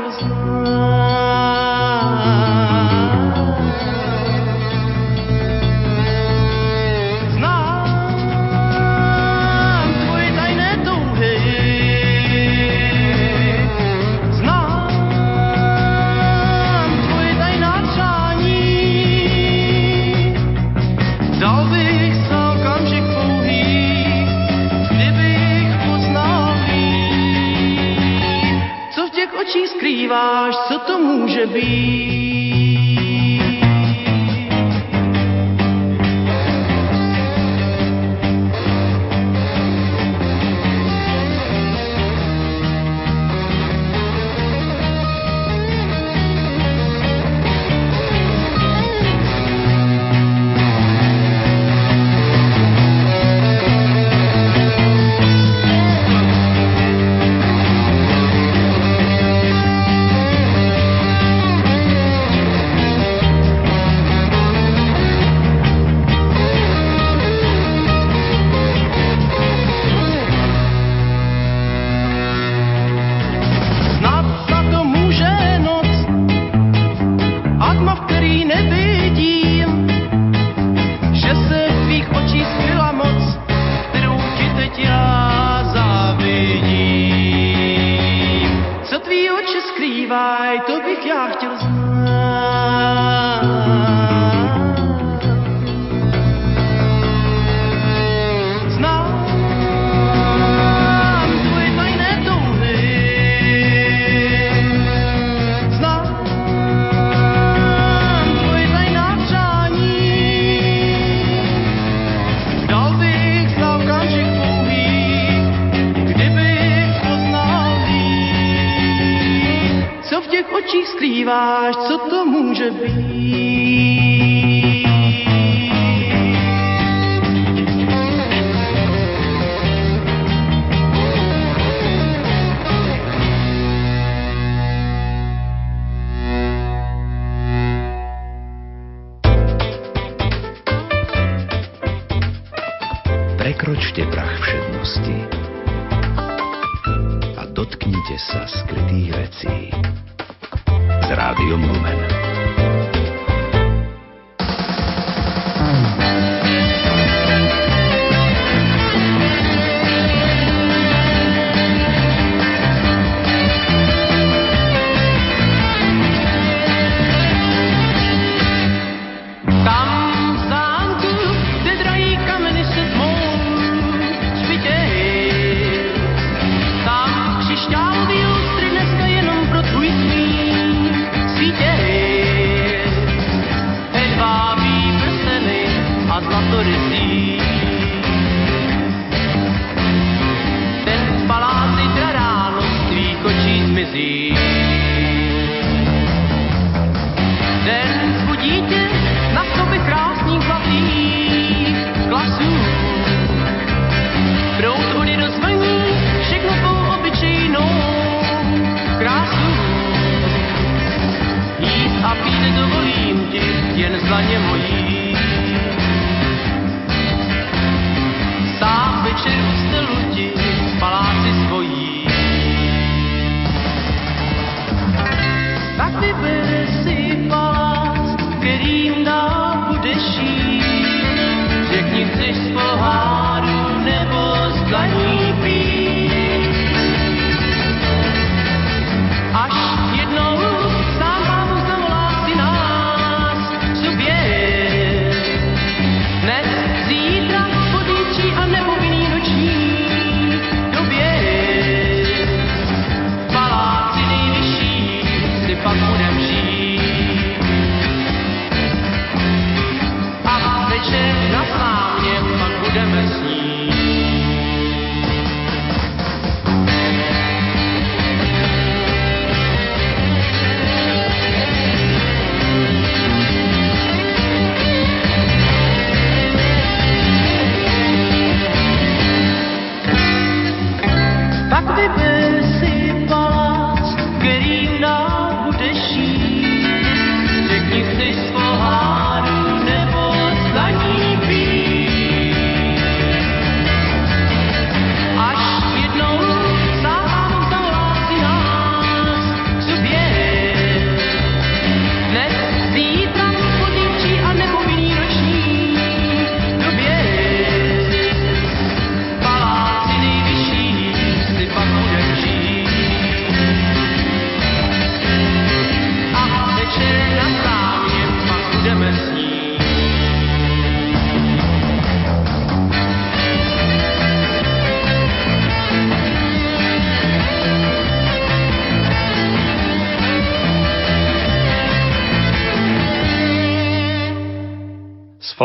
[0.00, 0.51] Bych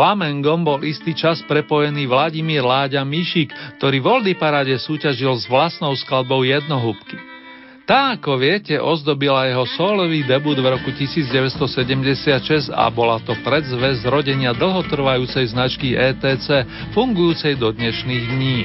[0.08, 5.92] Flamengom bol istý čas prepojený Vladimír Láďa Mišik, ktorý v Oldy Parade súťažil s vlastnou
[6.00, 7.20] skladbou Jednohúbky.
[7.84, 14.56] Tá, ako viete, ozdobila jeho solový debut v roku 1976 a bola to predzvez rodenia
[14.56, 16.64] dlhotrvajúcej značky ETC,
[16.96, 18.60] fungujúcej do dnešných dní.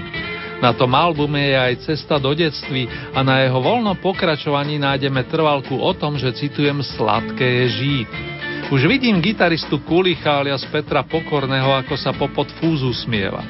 [0.62, 2.86] Na tom albume je aj Cesta do detství
[3.18, 8.31] a na jeho voľnom pokračovaní nájdeme trvalku o tom, že citujem Sladké je žít.
[8.72, 13.44] Už vidím gitaristu Kulichália z Petra Pokorného, ako sa popod fúzu smieva.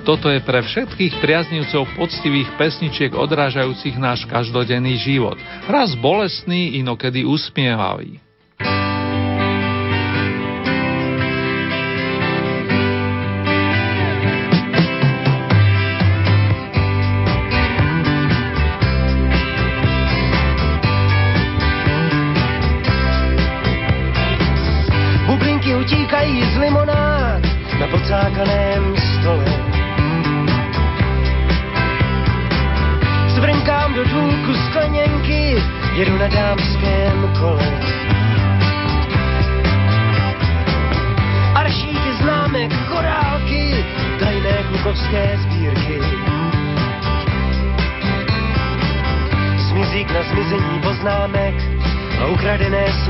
[0.00, 5.36] Toto je pre všetkých priaznivcov poctivých pesničiek odrážajúcich náš každodenný život.
[5.68, 8.16] Raz bolestný, inokedy usmievavý.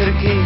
[0.05, 0.42] porque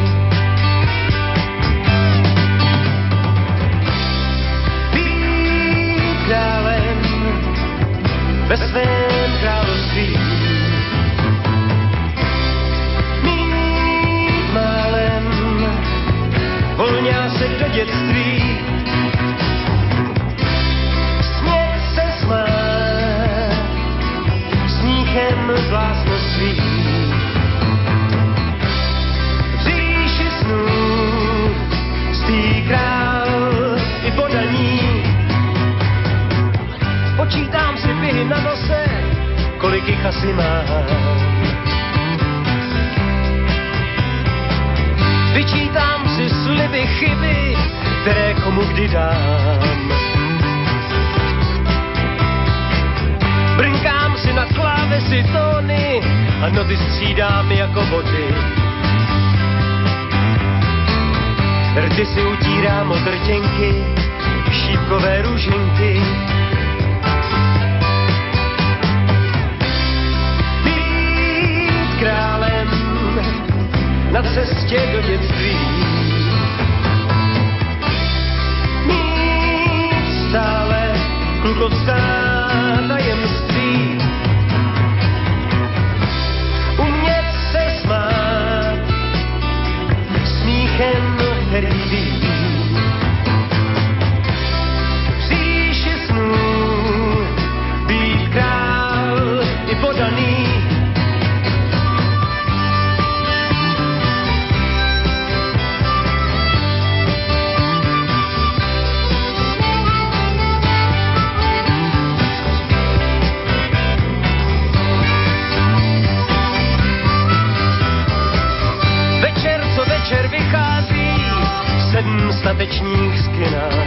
[122.47, 123.87] statečních skinách.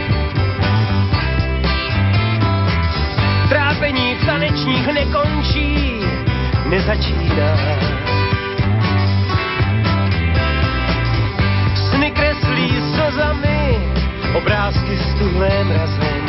[3.48, 6.00] Trápení v tanečních nekončí,
[6.68, 7.56] nezačíná.
[11.74, 13.78] Sny kreslí slzami,
[14.36, 16.24] obrázky s tuhle mrazem.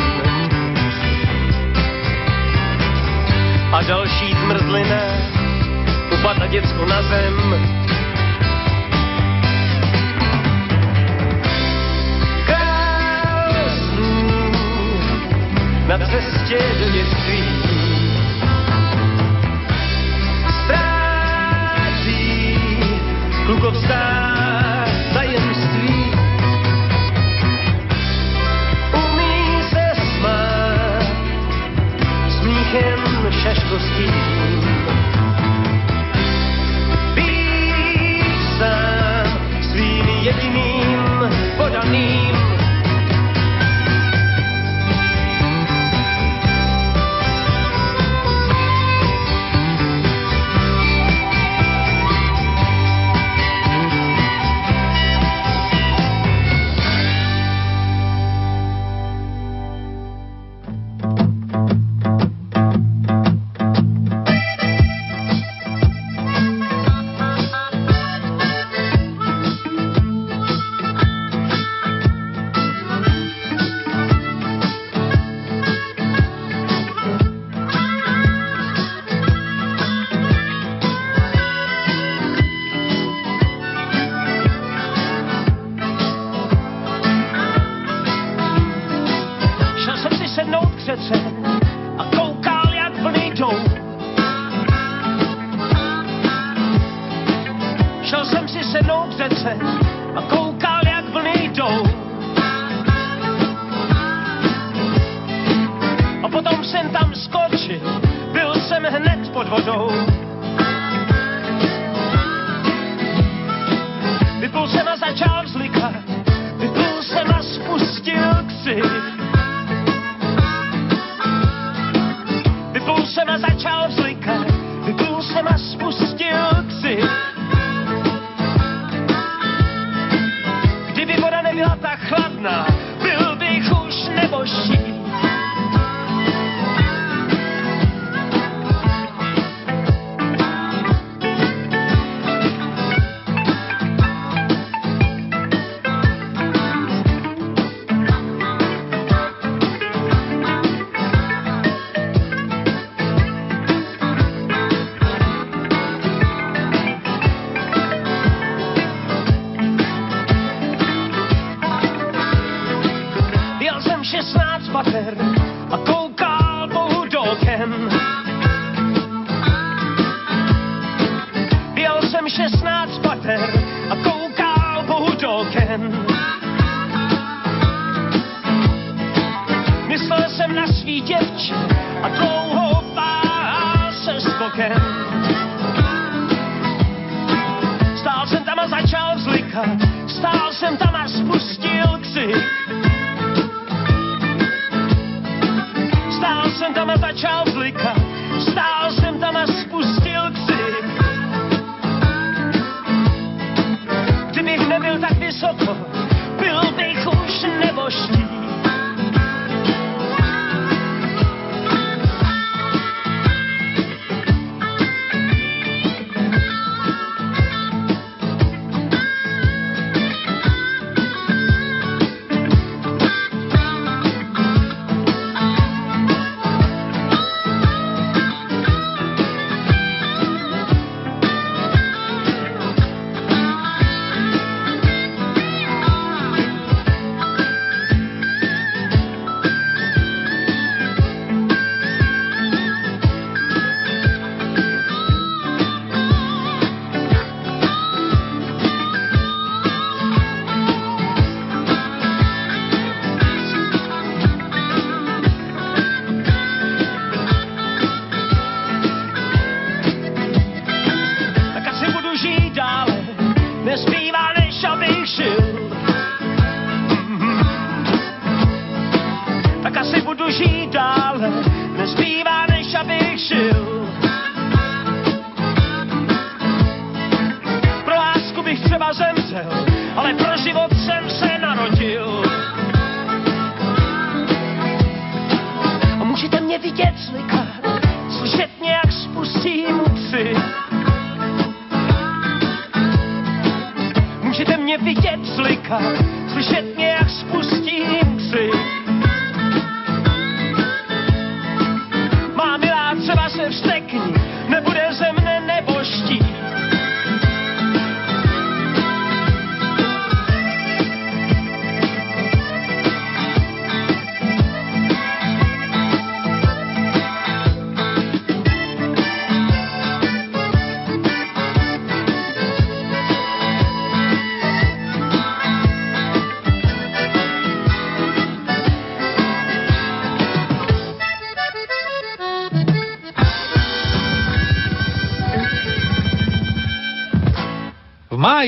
[3.72, 5.02] A další zmrzlina,
[6.12, 7.81] upad a děcko na zem,
[15.92, 17.44] na cestě do dětství.
[20.64, 22.58] Ztrácí
[23.46, 26.12] klukovská tajemství.
[28.94, 31.06] Umí se smát
[32.40, 33.00] smíchem
[33.42, 34.10] šaškostí.
[37.14, 42.51] Být sám svým jediným podaným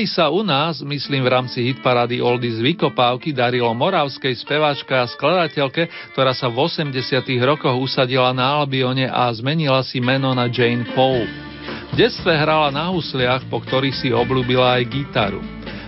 [0.05, 5.09] V máji sa u nás, myslím v rámci hitparády Oldies Vykopávky, darilo moravskej speváčke a
[5.09, 6.93] skladateľke, ktorá sa v 80
[7.41, 11.25] rokoch usadila na Albione a zmenila si meno na Jane Cole.
[11.89, 15.41] V detstve hrala na husliach, po ktorých si obľúbila aj gitaru.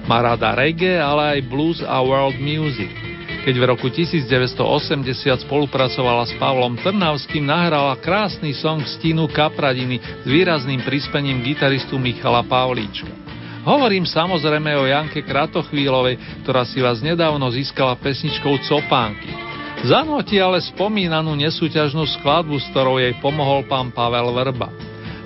[0.10, 2.90] Má rada reggae, ale aj blues a world music.
[3.46, 10.82] Keď v roku 1980 spolupracovala s Pavlom Trnavským, nahrala krásny song stínu Kapradiny s výrazným
[10.82, 13.27] prispením gitaristu Michala Pavlíčka.
[13.64, 19.32] Hovorím samozrejme o Janke Kratochvílovej, ktorá si vás nedávno získala pesničkou Copánky.
[19.86, 24.74] Zanoti ale spomínanú nesúťažnú skladbu, s ktorou jej pomohol pán Pavel Vrba.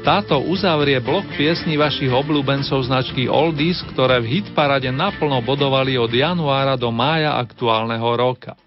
[0.02, 6.74] Táto uzavrie blok piesní vašich obľúbencov značky Oldies, ktoré v hitparade naplno bodovali od januára
[6.74, 8.58] do mája aktuálneho roka.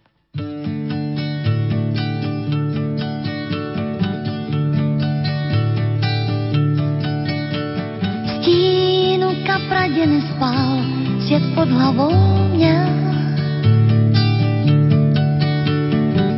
[9.55, 10.79] Stínu kapradě nespal,
[11.27, 12.13] svět pod hlavou
[12.55, 12.87] měl.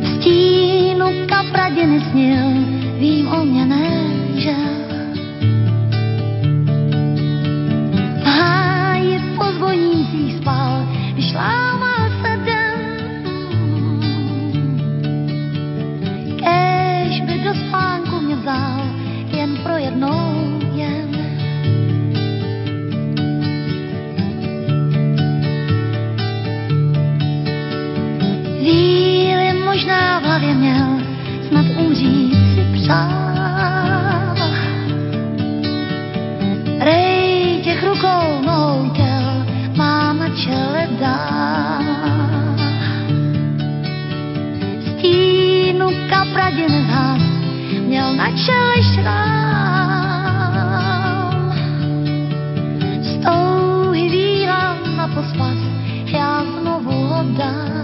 [0.01, 2.47] V stínu kapradě nesnil,
[2.99, 4.55] vím o mě nežel.
[8.23, 12.79] Háji po zvonících spal, když lámal se den.
[16.37, 18.81] Kéž by do spánku mě vzal,
[19.31, 20.36] jen pro jednou
[32.87, 34.35] přál.
[36.79, 39.45] Rej těch rukou, nohou těl,
[39.75, 41.83] má na čele dál.
[44.81, 47.21] Stínu kapradě nezhas,
[47.87, 49.27] měl na čele šrám.
[53.01, 54.45] Z touhy
[54.97, 55.57] na pospas,
[56.05, 57.76] já znovu ho dám.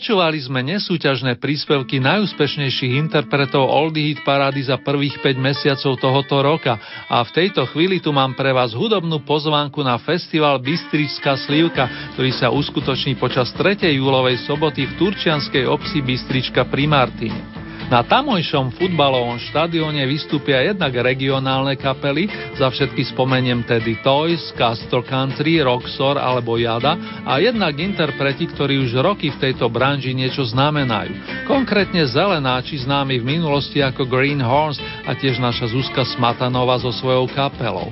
[0.00, 6.78] Počúvali sme nesúťažné príspevky najúspešnejších interpretov Oldie Hit parády za prvých 5 mesiacov tohoto roka
[7.10, 12.30] a v tejto chvíli tu mám pre vás hudobnú pozvánku na festival Bystričská slivka, ktorý
[12.30, 13.90] sa uskutoční počas 3.
[13.90, 17.59] júlovej soboty v turčianskej obci Bystrička pri Martine.
[17.90, 25.58] Na tamojšom futbalovom štadióne vystúpia jednak regionálne kapely, za všetky spomeniem tedy Toys, Castle Country,
[25.58, 26.94] Roxor alebo Jada
[27.26, 31.44] a jednak interpreti, ktorí už roky v tejto branži niečo znamenajú.
[31.50, 37.26] Konkrétne zelenáči známi v minulosti ako Green Horns a tiež naša Zuzka Smatanova so svojou
[37.34, 37.90] kapelou.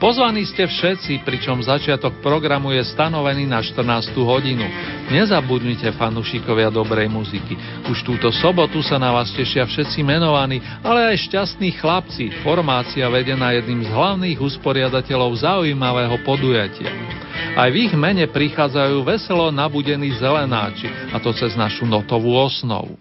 [0.00, 4.16] Pozvaní ste všetci, pričom začiatok programu je stanovený na 14.
[4.16, 4.64] hodinu.
[5.12, 7.52] Nezabudnite fanúšikovia dobrej muziky.
[7.84, 13.52] Už túto sobotu sa na vás tešia všetci menovaní, ale aj šťastní chlapci, formácia vedená
[13.60, 16.88] jedným z hlavných usporiadateľov zaujímavého podujatia.
[17.60, 22.96] Aj v ich mene prichádzajú veselo nabudení zelenáči, a to cez našu notovú osnovu.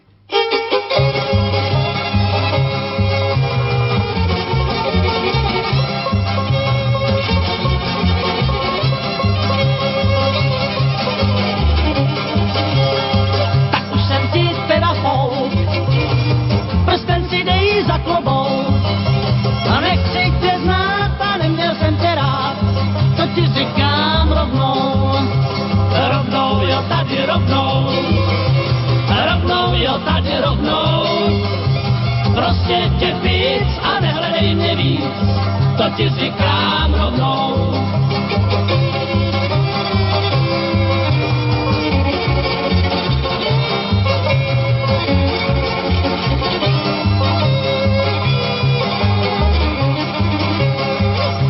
[35.99, 37.73] Ti říkám rovnou.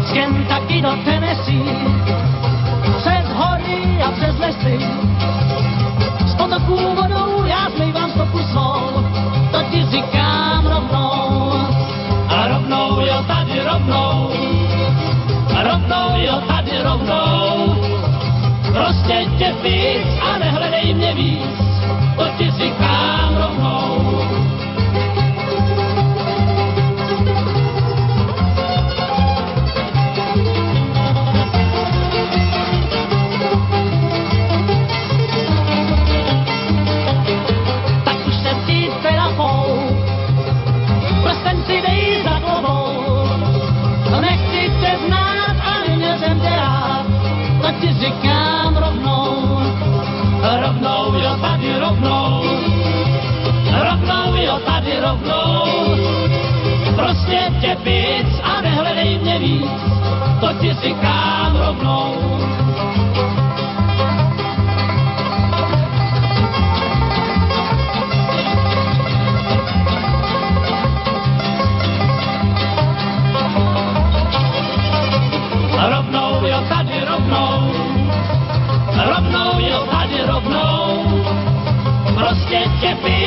[0.04, 1.64] Z Kentucky do Tennessee,
[2.98, 4.80] přes hory a přes lesy,
[6.28, 7.09] z potoků vodou
[15.90, 17.76] rovnou, jo, tady rovnou.
[18.74, 21.69] Prostě tě víc a nehledej mě víc,
[75.90, 77.74] Rovnou, jo, tady rovnou,
[79.06, 81.24] rovnou, jo, tady rovnou,
[82.16, 83.19] prostě tě víc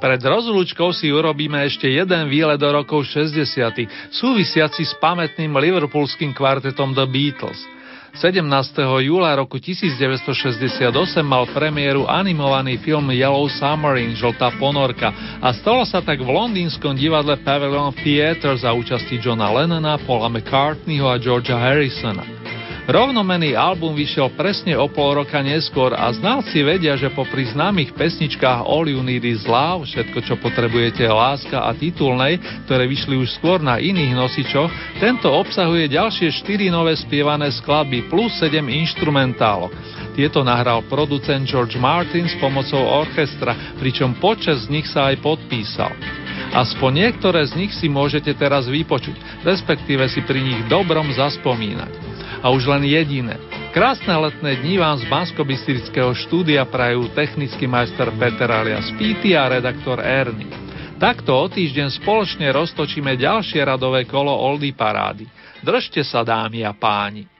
[0.00, 3.36] Pred rozlúčkou si urobíme ešte jeden výlet do rokov 60.
[4.08, 7.60] súvisiaci s pamätným liverpoolským kvartetom The Beatles.
[8.16, 8.42] 17.
[9.06, 10.90] júla roku 1968
[11.22, 17.38] mal premiéru animovaný film Yellow Submarine, Žltá ponorka a stalo sa tak v londýnskom divadle
[17.44, 22.39] Pavilion Theatre za účasti Johna Lennona, Paula McCartneyho a Georgia Harrisona.
[22.88, 28.64] Rovnomený album vyšiel presne o pol roka neskôr a znalci vedia, že popri známych pesničkách
[28.64, 33.36] All You Need Is Love, Všetko, čo potrebujete je láska a titulnej, ktoré vyšli už
[33.36, 39.72] skôr na iných nosičoch, tento obsahuje ďalšie 4 nové spievané skladby plus 7 instrumentálok.
[40.16, 45.92] Tieto nahral producent George Martin s pomocou orchestra, pričom počas z nich sa aj podpísal.
[46.56, 52.10] Aspoň niektoré z nich si môžete teraz vypočuť, respektíve si pri nich dobrom zaspomínať
[52.40, 53.36] a už len jediné.
[53.70, 55.46] Krásne letné dni vám z bansko
[56.16, 60.50] štúdia prajú technický majster Peter alias Pity a redaktor Ernie.
[61.00, 65.24] Takto o týždeň spoločne roztočíme ďalšie radové kolo Oldy Parády.
[65.64, 67.39] Držte sa dámy a páni.